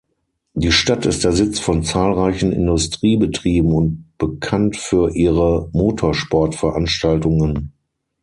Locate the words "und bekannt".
3.71-4.75